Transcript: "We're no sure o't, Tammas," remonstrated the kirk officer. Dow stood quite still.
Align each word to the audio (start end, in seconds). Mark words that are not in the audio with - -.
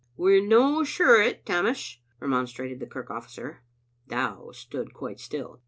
"We're 0.17 0.43
no 0.43 0.83
sure 0.83 1.21
o't, 1.21 1.45
Tammas," 1.45 1.99
remonstrated 2.19 2.79
the 2.79 2.87
kirk 2.87 3.11
officer. 3.11 3.61
Dow 4.07 4.49
stood 4.51 4.95
quite 4.95 5.19
still. 5.19 5.59